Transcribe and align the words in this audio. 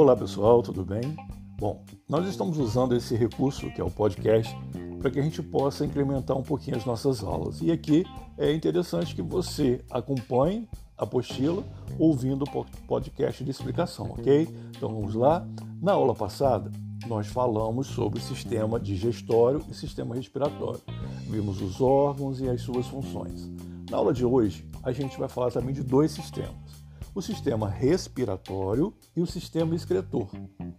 Olá 0.00 0.16
pessoal, 0.16 0.62
tudo 0.62 0.82
bem? 0.82 1.14
Bom, 1.58 1.84
nós 2.08 2.26
estamos 2.26 2.56
usando 2.56 2.96
esse 2.96 3.14
recurso 3.14 3.70
que 3.70 3.82
é 3.82 3.84
o 3.84 3.90
podcast 3.90 4.50
para 4.98 5.10
que 5.10 5.20
a 5.20 5.22
gente 5.22 5.42
possa 5.42 5.84
incrementar 5.84 6.38
um 6.38 6.42
pouquinho 6.42 6.78
as 6.78 6.86
nossas 6.86 7.22
aulas. 7.22 7.60
E 7.60 7.70
aqui 7.70 8.06
é 8.38 8.50
interessante 8.50 9.14
que 9.14 9.20
você 9.20 9.84
acompanhe 9.90 10.66
a 10.96 11.04
apostila 11.04 11.62
ouvindo 11.98 12.44
o 12.44 12.64
podcast 12.88 13.44
de 13.44 13.50
explicação, 13.50 14.12
ok? 14.12 14.48
Então 14.74 14.88
vamos 14.88 15.14
lá. 15.14 15.46
Na 15.82 15.92
aula 15.92 16.14
passada, 16.14 16.72
nós 17.06 17.26
falamos 17.26 17.86
sobre 17.88 18.20
o 18.20 18.22
sistema 18.22 18.80
digestório 18.80 19.62
e 19.70 19.74
sistema 19.74 20.14
respiratório. 20.14 20.80
Vimos 21.28 21.60
os 21.60 21.78
órgãos 21.78 22.40
e 22.40 22.48
as 22.48 22.62
suas 22.62 22.86
funções. 22.86 23.52
Na 23.90 23.98
aula 23.98 24.14
de 24.14 24.24
hoje, 24.24 24.66
a 24.82 24.92
gente 24.92 25.18
vai 25.18 25.28
falar 25.28 25.50
também 25.50 25.74
de 25.74 25.82
dois 25.82 26.10
sistemas 26.10 26.69
o 27.14 27.20
sistema 27.20 27.68
respiratório 27.68 28.94
e 29.16 29.20
o 29.20 29.26
sistema 29.26 29.74
excretor, 29.74 30.28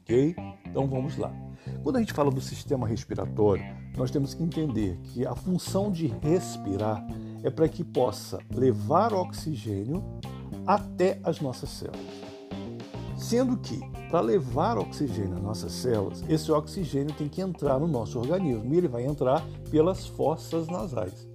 ok? 0.01 0.35
Então 0.65 0.87
vamos 0.87 1.17
lá. 1.17 1.31
Quando 1.83 1.97
a 1.97 1.99
gente 1.99 2.13
fala 2.13 2.31
do 2.31 2.41
sistema 2.41 2.87
respiratório, 2.87 3.63
nós 3.97 4.11
temos 4.11 4.33
que 4.33 4.43
entender 4.43 4.97
que 5.03 5.25
a 5.25 5.35
função 5.35 5.91
de 5.91 6.07
respirar 6.21 7.05
é 7.43 7.49
para 7.49 7.67
que 7.67 7.83
possa 7.83 8.39
levar 8.53 9.13
oxigênio 9.13 10.03
até 10.65 11.19
as 11.23 11.41
nossas 11.41 11.69
células. 11.69 12.31
Sendo 13.17 13.55
que, 13.57 13.79
para 14.09 14.21
levar 14.21 14.77
oxigênio 14.77 15.35
às 15.35 15.43
nossas 15.43 15.71
células, 15.73 16.23
esse 16.27 16.51
oxigênio 16.51 17.13
tem 17.13 17.29
que 17.29 17.41
entrar 17.41 17.79
no 17.79 17.87
nosso 17.87 18.17
organismo 18.17 18.73
e 18.73 18.77
ele 18.77 18.87
vai 18.87 19.05
entrar 19.05 19.45
pelas 19.69 20.07
fossas 20.07 20.67
nasais. 20.67 21.30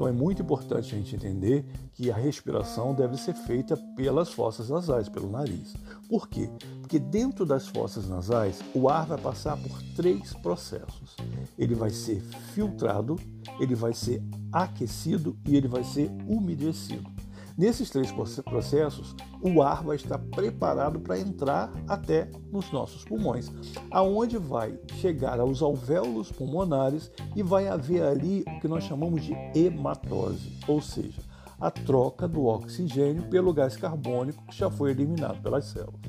Então 0.00 0.08
é 0.08 0.12
muito 0.12 0.40
importante 0.40 0.94
a 0.94 0.98
gente 0.98 1.14
entender 1.14 1.62
que 1.92 2.10
a 2.10 2.16
respiração 2.16 2.94
deve 2.94 3.18
ser 3.18 3.34
feita 3.34 3.76
pelas 3.76 4.32
fossas 4.32 4.70
nasais, 4.70 5.10
pelo 5.10 5.30
nariz. 5.30 5.74
Por 6.08 6.26
quê? 6.26 6.48
Porque 6.80 6.98
dentro 6.98 7.44
das 7.44 7.68
fossas 7.68 8.08
nasais 8.08 8.60
o 8.72 8.88
ar 8.88 9.04
vai 9.04 9.18
passar 9.18 9.58
por 9.58 9.82
três 9.94 10.32
processos. 10.32 11.14
Ele 11.58 11.74
vai 11.74 11.90
ser 11.90 12.22
filtrado, 12.54 13.16
ele 13.60 13.74
vai 13.74 13.92
ser 13.92 14.22
aquecido 14.50 15.36
e 15.46 15.54
ele 15.54 15.68
vai 15.68 15.84
ser 15.84 16.10
umedecido. 16.26 17.19
Nesses 17.56 17.90
três 17.90 18.12
processos, 18.44 19.14
o 19.42 19.62
ar 19.62 19.82
vai 19.82 19.96
estar 19.96 20.18
preparado 20.18 21.00
para 21.00 21.18
entrar 21.18 21.72
até 21.88 22.30
nos 22.50 22.70
nossos 22.72 23.04
pulmões, 23.04 23.50
aonde 23.90 24.38
vai 24.38 24.78
chegar 25.00 25.38
aos 25.40 25.62
alvéolos 25.62 26.30
pulmonares 26.32 27.10
e 27.34 27.42
vai 27.42 27.68
haver 27.68 28.02
ali 28.02 28.44
o 28.46 28.60
que 28.60 28.68
nós 28.68 28.84
chamamos 28.84 29.22
de 29.22 29.34
hematose, 29.54 30.58
ou 30.66 30.80
seja, 30.80 31.20
a 31.60 31.70
troca 31.70 32.26
do 32.26 32.46
oxigênio 32.46 33.28
pelo 33.28 33.52
gás 33.52 33.76
carbônico 33.76 34.42
que 34.46 34.56
já 34.56 34.70
foi 34.70 34.92
eliminado 34.92 35.42
pelas 35.42 35.66
células. 35.66 36.00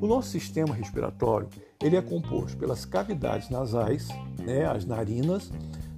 O 0.00 0.06
nosso 0.06 0.30
sistema 0.30 0.74
respiratório 0.74 1.48
ele 1.82 1.96
é 1.96 2.02
composto 2.02 2.56
pelas 2.56 2.84
cavidades 2.84 3.50
nasais, 3.50 4.08
né, 4.38 4.64
as 4.66 4.84
narinas, 4.84 5.50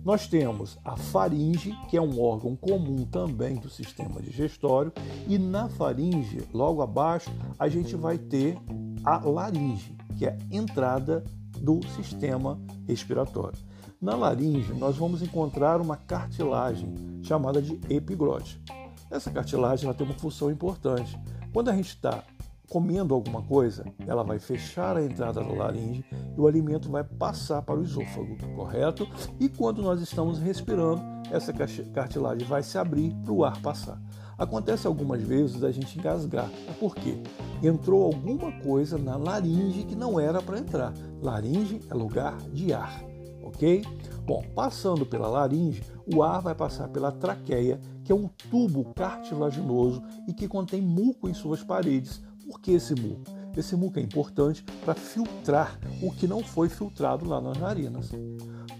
nós 0.05 0.27
temos 0.27 0.79
a 0.85 0.97
faringe, 0.97 1.77
que 1.89 1.97
é 1.97 2.03
um 2.03 2.21
órgão 2.21 2.57
comum 2.57 3.05
também 3.05 3.57
do 3.57 3.71
sistema 3.71 4.21
digestório, 4.21 4.93
e 5.29 5.39
na 5.39 5.69
faringe, 5.69 6.43
logo 6.53 6.83
abaixo, 6.83 7.31
a 7.59 7.69
gente 7.69 7.95
vai 7.95 8.19
ter 8.19 8.59
a 9.05 9.19
laringe, 9.19 9.97
que 10.19 10.27
é 10.27 10.31
a 10.31 10.55
entrada 10.55 11.23
do 11.59 11.81
sistema 11.89 12.61
respiratório. 12.87 13.59
Na 14.01 14.17
laringe, 14.17 14.75
nós 14.75 14.97
vamos 14.97 15.23
encontrar 15.23 15.81
uma 15.81 15.97
cartilagem 15.97 16.93
chamada 17.23 17.63
de 17.63 17.81
epiglote. 17.89 18.61
Essa 19.09 19.31
cartilagem 19.31 19.85
ela 19.85 19.95
tem 19.95 20.05
uma 20.05 20.19
função 20.19 20.51
importante. 20.51 21.17
Quando 21.53 21.69
a 21.69 21.77
gente 21.77 21.91
está 21.91 22.25
comendo 22.73 23.13
alguma 23.13 23.43
coisa, 23.43 23.85
ela 24.07 24.25
vai 24.25 24.39
fechar 24.39 24.97
a 24.97 25.05
entrada 25.05 25.45
da 25.45 25.53
laringe 25.53 26.03
e 26.11 26.41
o 26.41 26.47
alimento 26.47 26.91
vai 26.91 27.05
passar 27.05 27.61
para 27.61 27.79
o 27.79 27.83
esôfago, 27.83 28.35
correto? 28.57 29.07
E 29.39 29.47
quando 29.47 29.83
nós 29.83 30.01
estamos 30.01 30.39
respirando, 30.39 31.03
essa 31.31 31.53
cartilagem 31.93 32.49
vai 32.49 32.63
se 32.63 32.79
abrir 32.79 33.15
para 33.23 33.33
o 33.33 33.45
ar 33.45 33.61
passar. 33.61 34.01
Acontece 34.39 34.87
algumas 34.87 35.23
vezes 35.23 35.63
a 35.63 35.71
gente 35.71 35.99
engasgar. 35.99 36.49
Por 36.81 36.95
quê? 36.95 37.23
Entrou 37.63 38.05
alguma 38.05 38.51
coisa 38.63 38.97
na 38.97 39.17
laringe 39.17 39.85
que 39.85 39.95
não 39.95 40.19
era 40.19 40.41
para 40.41 40.59
entrar. 40.59 40.95
Laringe 41.23 41.79
é 41.91 41.95
lugar 41.95 42.39
de 42.55 42.73
ar, 42.73 43.05
ok? 43.43 43.85
Bom, 44.25 44.43
passando 44.55 45.05
pela 45.05 45.29
laringe, 45.29 45.83
o 46.11 46.23
ar 46.23 46.41
vai 46.41 46.55
passar 46.55 46.89
pela 46.89 47.13
traqueia, 47.13 47.79
que 48.03 48.11
é 48.11 48.15
um 48.15 48.29
tubo 48.51 48.95
cartilaginoso 48.95 50.03
e 50.27 50.33
que 50.33 50.49
contém 50.49 50.81
muco 50.81 51.29
em 51.29 51.35
suas 51.35 51.63
paredes, 51.63 52.23
por 52.47 52.61
que 52.61 52.73
esse 52.73 52.95
muco? 52.95 53.23
Esse 53.57 53.77
muco 53.77 53.99
é 53.99 54.03
importante 54.03 54.65
para 54.85 54.95
filtrar 54.95 55.79
o 56.03 56.11
que 56.11 56.27
não 56.27 56.43
foi 56.43 56.69
filtrado 56.69 57.29
lá 57.29 57.41
nas 57.41 57.59
narinas. 57.59 58.11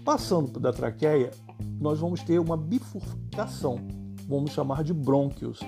Passando 0.03 0.59
da 0.59 0.73
traqueia, 0.73 1.31
nós 1.79 1.99
vamos 1.99 2.21
ter 2.23 2.39
uma 2.39 2.57
bifurcação, 2.57 3.77
vamos 4.27 4.51
chamar 4.51 4.83
de 4.83 4.93
brônquios. 4.93 5.59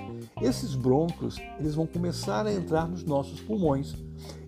Esses 0.42 0.74
brônquios, 0.74 1.36
eles 1.58 1.74
vão 1.74 1.86
começar 1.86 2.46
a 2.46 2.52
entrar 2.52 2.88
nos 2.88 3.04
nossos 3.04 3.40
pulmões 3.40 3.94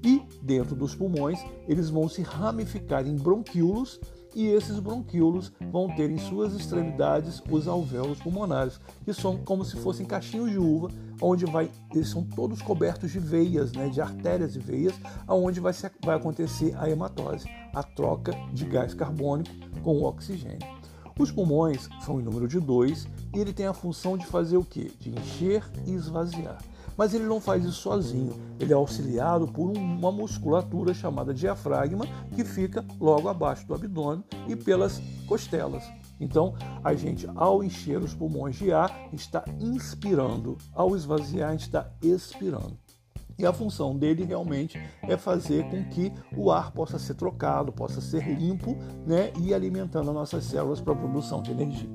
e 0.02 0.22
dentro 0.42 0.74
dos 0.74 0.94
pulmões, 0.94 1.38
eles 1.68 1.90
vão 1.90 2.08
se 2.08 2.22
ramificar 2.22 3.06
em 3.06 3.16
bronquíolos 3.16 4.00
e 4.34 4.46
esses 4.46 4.78
bronquíolos 4.78 5.52
vão 5.72 5.88
ter 5.94 6.10
em 6.10 6.18
suas 6.18 6.54
extremidades 6.54 7.42
os 7.50 7.66
alvéolos 7.66 8.20
pulmonares, 8.20 8.78
que 9.04 9.12
são 9.12 9.36
como 9.38 9.64
se 9.64 9.76
fossem 9.76 10.06
caixinhos 10.06 10.50
de 10.50 10.58
uva, 10.58 10.90
onde 11.20 11.44
vai, 11.44 11.70
eles 11.94 12.08
são 12.08 12.22
todos 12.24 12.62
cobertos 12.62 13.10
de 13.10 13.18
veias, 13.18 13.72
né, 13.72 13.88
de 13.88 14.00
artérias 14.00 14.56
e 14.56 14.58
veias, 14.58 14.94
aonde 15.26 15.60
vai, 15.60 15.72
vai 16.04 16.16
acontecer 16.16 16.74
a 16.76 16.88
hematose, 16.88 17.46
a 17.74 17.82
troca 17.82 18.32
de 18.52 18.64
gás 18.64 18.94
carbônico 18.94 19.50
com 19.82 19.98
o 19.98 20.04
oxigênio. 20.04 20.78
Os 21.18 21.32
pulmões 21.32 21.88
são 22.00 22.20
em 22.20 22.22
número 22.22 22.46
de 22.46 22.60
dois 22.60 23.08
e 23.34 23.40
ele 23.40 23.52
tem 23.52 23.66
a 23.66 23.74
função 23.74 24.16
de 24.16 24.24
fazer 24.24 24.56
o 24.56 24.64
quê? 24.64 24.92
De 25.00 25.10
encher 25.10 25.64
e 25.84 25.92
esvaziar. 25.92 26.58
Mas 26.96 27.12
ele 27.12 27.24
não 27.24 27.40
faz 27.40 27.64
isso 27.64 27.80
sozinho, 27.80 28.34
ele 28.58 28.72
é 28.72 28.76
auxiliado 28.76 29.46
por 29.46 29.70
uma 29.70 30.12
musculatura 30.12 30.94
chamada 30.94 31.34
diafragma 31.34 32.06
que 32.34 32.44
fica 32.44 32.84
logo 33.00 33.28
abaixo 33.28 33.66
do 33.66 33.74
abdômen 33.74 34.24
e 34.48 34.54
pelas 34.54 35.00
costelas. 35.26 35.84
Então, 36.20 36.54
a 36.82 36.94
gente, 36.94 37.28
ao 37.34 37.62
encher 37.62 37.98
os 37.98 38.14
pulmões 38.14 38.56
de 38.56 38.72
ar, 38.72 39.08
está 39.12 39.44
inspirando, 39.60 40.58
ao 40.72 40.96
esvaziar, 40.96 41.50
a 41.50 41.52
gente 41.52 41.62
está 41.62 41.90
expirando. 42.02 42.76
E 43.38 43.46
a 43.46 43.52
função 43.52 43.96
dele 43.96 44.24
realmente 44.24 44.76
é 45.02 45.16
fazer 45.16 45.64
com 45.70 45.84
que 45.84 46.12
o 46.36 46.50
ar 46.50 46.72
possa 46.72 46.98
ser 46.98 47.14
trocado, 47.14 47.70
possa 47.70 48.00
ser 48.00 48.26
limpo 48.36 48.76
né, 49.06 49.32
e 49.40 49.54
alimentando 49.54 50.08
as 50.08 50.14
nossas 50.14 50.44
células 50.44 50.80
para 50.80 50.92
a 50.92 50.96
produção 50.96 51.40
de 51.40 51.52
energia. 51.52 51.88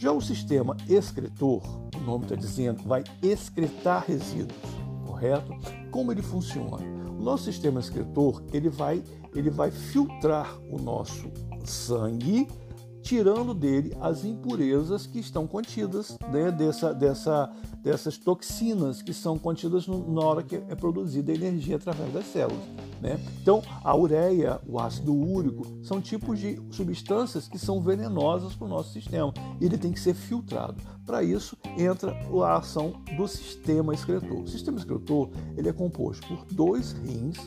Já 0.00 0.10
o 0.10 0.20
sistema 0.20 0.76
excretor, 0.88 1.62
o 1.96 2.00
nome 2.00 2.24
está 2.24 2.34
dizendo, 2.34 2.82
vai 2.82 3.04
excretar 3.22 4.04
resíduos, 4.04 4.58
correto? 5.06 5.54
Como 5.92 6.10
ele 6.10 6.22
funciona? 6.22 6.78
O 7.08 7.22
nosso 7.22 7.44
sistema 7.44 7.78
excretor 7.78 8.42
ele 8.52 8.68
vai, 8.68 9.00
ele 9.32 9.48
vai 9.48 9.70
filtrar 9.70 10.58
o 10.68 10.76
nosso 10.76 11.30
sangue 11.64 12.48
tirando 13.02 13.52
dele 13.52 13.94
as 14.00 14.24
impurezas 14.24 15.06
que 15.06 15.18
estão 15.18 15.46
contidas 15.46 16.16
né, 16.30 16.50
dessa, 16.50 16.94
dessa, 16.94 17.52
dessas 17.82 18.16
toxinas 18.16 19.02
que 19.02 19.12
são 19.12 19.38
contidas 19.38 19.86
no, 19.86 20.12
na 20.12 20.20
hora 20.22 20.42
que 20.42 20.56
é 20.56 20.74
produzida 20.74 21.32
a 21.32 21.34
energia 21.34 21.76
através 21.76 22.12
das 22.12 22.26
células. 22.26 22.62
Né? 23.00 23.18
Então, 23.40 23.60
a 23.82 23.96
ureia, 23.96 24.60
o 24.66 24.78
ácido 24.78 25.12
úrico, 25.12 25.66
são 25.82 26.00
tipos 26.00 26.38
de 26.38 26.60
substâncias 26.70 27.48
que 27.48 27.58
são 27.58 27.80
venenosas 27.80 28.54
para 28.54 28.66
o 28.66 28.70
nosso 28.70 28.92
sistema 28.92 29.34
e 29.60 29.66
ele 29.66 29.76
tem 29.76 29.92
que 29.92 30.00
ser 30.00 30.14
filtrado. 30.14 30.80
Para 31.04 31.24
isso, 31.24 31.56
entra 31.76 32.16
a 32.44 32.56
ação 32.56 33.02
do 33.16 33.26
sistema 33.26 33.92
excretor. 33.92 34.42
O 34.42 34.46
sistema 34.46 34.78
excretor 34.78 35.30
ele 35.56 35.68
é 35.68 35.72
composto 35.72 36.24
por 36.28 36.46
dois 36.52 36.92
rins, 36.92 37.38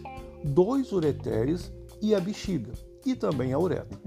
dois 0.43 0.91
ureteres 0.91 1.71
e 2.01 2.13
a 2.13 2.19
bexiga, 2.19 2.73
e 3.05 3.15
também 3.15 3.53
a 3.53 3.59
uretra. 3.59 3.97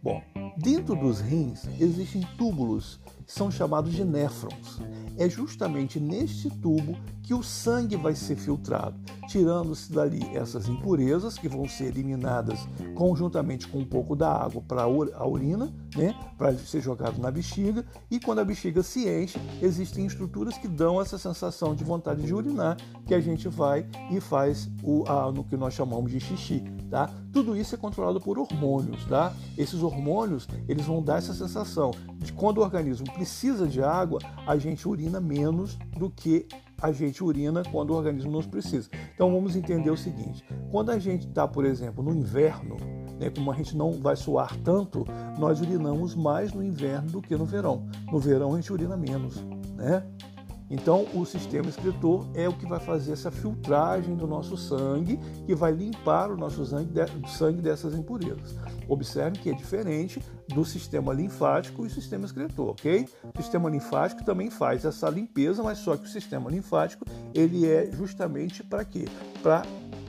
Bom, 0.00 0.22
Dentro 0.62 0.94
dos 0.94 1.18
rins 1.18 1.68
existem 1.80 2.22
túbulos 2.38 3.00
são 3.26 3.50
chamados 3.50 3.92
de 3.92 4.04
néfrons. 4.04 4.78
É 5.18 5.28
justamente 5.28 5.98
neste 5.98 6.48
tubo 6.48 6.96
que 7.20 7.34
o 7.34 7.42
sangue 7.42 7.96
vai 7.96 8.14
ser 8.14 8.36
filtrado, 8.36 8.96
tirando-se 9.26 9.92
dali 9.92 10.22
essas 10.36 10.68
impurezas 10.68 11.36
que 11.36 11.48
vão 11.48 11.68
ser 11.68 11.86
eliminadas 11.86 12.60
conjuntamente 12.94 13.66
com 13.66 13.78
um 13.78 13.84
pouco 13.84 14.14
da 14.14 14.30
água 14.30 14.62
para 14.62 14.82
a 14.82 15.26
urina, 15.26 15.74
né, 15.96 16.14
para 16.38 16.56
ser 16.56 16.80
jogado 16.80 17.20
na 17.20 17.32
bexiga, 17.32 17.84
e 18.08 18.20
quando 18.20 18.38
a 18.40 18.44
bexiga 18.44 18.84
se 18.84 19.08
enche, 19.08 19.40
existem 19.60 20.06
estruturas 20.06 20.56
que 20.58 20.68
dão 20.68 21.00
essa 21.00 21.18
sensação 21.18 21.74
de 21.74 21.82
vontade 21.82 22.22
de 22.22 22.32
urinar, 22.32 22.76
que 23.04 23.14
a 23.14 23.20
gente 23.20 23.48
vai 23.48 23.84
e 24.12 24.20
faz 24.20 24.70
o, 24.80 25.04
a, 25.08 25.32
no 25.32 25.42
que 25.42 25.56
nós 25.56 25.74
chamamos 25.74 26.12
de 26.12 26.20
xixi, 26.20 26.62
tá? 26.92 27.10
Tudo 27.32 27.56
isso 27.56 27.74
é 27.74 27.78
controlado 27.78 28.20
por 28.20 28.38
hormônios, 28.38 29.06
tá? 29.06 29.32
Esses 29.56 29.82
hormônios, 29.82 30.46
eles 30.68 30.84
vão 30.84 31.02
dar 31.02 31.16
essa 31.16 31.32
sensação 31.32 31.90
de 32.18 32.34
quando 32.34 32.58
o 32.58 32.60
organismo 32.60 33.10
precisa 33.14 33.66
de 33.66 33.82
água, 33.82 34.20
a 34.46 34.58
gente 34.58 34.86
urina 34.86 35.18
menos 35.18 35.78
do 35.98 36.10
que 36.10 36.46
a 36.82 36.92
gente 36.92 37.24
urina 37.24 37.62
quando 37.72 37.90
o 37.92 37.96
organismo 37.96 38.30
nos 38.30 38.46
precisa. 38.46 38.90
Então 39.14 39.32
vamos 39.32 39.56
entender 39.56 39.90
o 39.90 39.96
seguinte: 39.96 40.44
quando 40.70 40.90
a 40.90 40.98
gente 40.98 41.26
está, 41.26 41.48
por 41.48 41.64
exemplo, 41.64 42.04
no 42.04 42.12
inverno, 42.12 42.76
né, 43.18 43.30
como 43.30 43.50
a 43.50 43.54
gente 43.54 43.74
não 43.74 43.92
vai 43.92 44.14
suar 44.14 44.54
tanto, 44.58 45.06
nós 45.38 45.62
urinamos 45.62 46.14
mais 46.14 46.52
no 46.52 46.62
inverno 46.62 47.10
do 47.10 47.22
que 47.22 47.34
no 47.34 47.46
verão. 47.46 47.86
No 48.12 48.18
verão 48.18 48.52
a 48.52 48.56
gente 48.56 48.70
urina 48.70 48.98
menos, 48.98 49.42
né? 49.76 50.04
Então, 50.70 51.06
o 51.14 51.24
sistema 51.24 51.68
excretor 51.68 52.26
é 52.34 52.48
o 52.48 52.52
que 52.52 52.66
vai 52.66 52.80
fazer 52.80 53.12
essa 53.12 53.30
filtragem 53.30 54.16
do 54.16 54.26
nosso 54.26 54.56
sangue, 54.56 55.18
que 55.46 55.54
vai 55.54 55.72
limpar 55.72 56.30
o 56.30 56.36
nosso 56.36 56.64
sangue, 56.64 57.62
dessas 57.62 57.94
impurezas. 57.94 58.56
Observe 58.88 59.38
que 59.38 59.50
é 59.50 59.54
diferente 59.54 60.20
do 60.48 60.64
sistema 60.64 61.12
linfático 61.12 61.84
e 61.84 61.90
sistema 61.90 62.24
excretor, 62.24 62.70
ok? 62.70 63.06
O 63.34 63.42
sistema 63.42 63.68
linfático 63.68 64.24
também 64.24 64.50
faz 64.50 64.84
essa 64.84 65.08
limpeza, 65.10 65.62
mas 65.62 65.78
só 65.78 65.96
que 65.96 66.04
o 66.04 66.08
sistema 66.08 66.50
linfático 66.50 67.04
ele 67.34 67.66
é 67.66 67.90
justamente 67.92 68.62
para 68.62 68.84
quê? 68.84 69.06
Para 69.42 69.62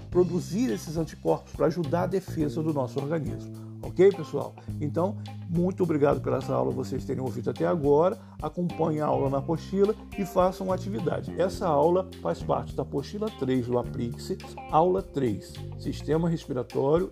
produzir 0.09 0.71
esses 0.71 0.95
anticorpos, 0.95 1.53
para 1.53 1.65
ajudar 1.65 2.03
a 2.03 2.07
defesa 2.07 2.61
do 2.61 2.73
nosso 2.73 3.00
organismo. 3.00 3.73
Ok, 3.83 4.12
pessoal? 4.12 4.56
Então, 4.80 5.18
muito 5.50 5.83
obrigado 5.83 6.21
pela 6.21 6.38
essa 6.38 6.53
aula 6.53 6.71
vocês 6.71 7.03
terem 7.06 7.21
ouvido 7.21 7.50
até 7.50 7.68
agora. 7.68 8.18
Acompanhe 8.41 9.01
a 9.01 9.06
aula 9.06 9.30
na 9.30 9.38
apostila 9.39 9.94
e 10.18 10.25
façam 10.25 10.68
uma 10.68 10.75
atividade. 10.75 11.33
Essa 11.39 11.68
aula 11.68 12.09
faz 12.21 12.41
parte 12.41 12.74
da 12.75 12.83
apostila 12.83 13.30
3 13.39 13.68
do 13.68 13.77
Aplixe, 13.77 14.38
aula 14.71 15.01
3, 15.01 15.53
Sistema 15.77 16.30
Respiratório, 16.30 17.12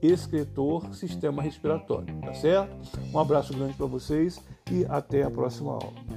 Excretor, 0.00 0.94
Sistema 0.94 1.42
Respiratório. 1.42 2.18
Tá 2.20 2.32
certo? 2.34 2.74
Um 3.12 3.18
abraço 3.18 3.52
grande 3.52 3.74
para 3.74 3.86
vocês 3.86 4.40
e 4.70 4.86
até 4.86 5.22
a 5.22 5.30
próxima 5.30 5.72
aula. 5.72 6.07